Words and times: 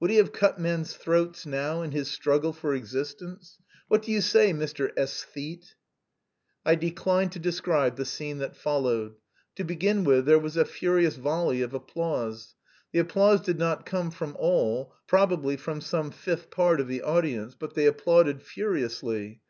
Would 0.00 0.08
he 0.10 0.16
have 0.16 0.32
cut 0.32 0.58
men's 0.58 0.94
throats 0.94 1.44
now, 1.44 1.82
in 1.82 1.90
his 1.92 2.10
struggle 2.10 2.54
for 2.54 2.72
existence? 2.72 3.58
What 3.88 4.00
do 4.00 4.10
you 4.10 4.22
say, 4.22 4.54
Mr. 4.54 4.90
Æsthete?" 4.94 5.74
I 6.64 6.76
decline 6.76 7.28
to 7.28 7.38
describe 7.38 7.96
the 7.96 8.06
scene 8.06 8.38
that 8.38 8.56
followed. 8.56 9.16
To 9.56 9.64
begin 9.64 10.04
with 10.04 10.24
there 10.24 10.38
was 10.38 10.56
a 10.56 10.64
furious 10.64 11.16
volley 11.16 11.60
of 11.60 11.74
applause. 11.74 12.54
The 12.92 13.00
applause 13.00 13.42
did 13.42 13.58
not 13.58 13.84
come 13.84 14.10
from 14.10 14.34
all 14.38 14.94
probably 15.06 15.58
from 15.58 15.82
some 15.82 16.10
fifth 16.10 16.50
part 16.50 16.80
of 16.80 16.88
the 16.88 17.02
audience 17.02 17.54
but 17.54 17.74
they 17.74 17.84
applauded 17.84 18.40
furiously. 18.40 19.42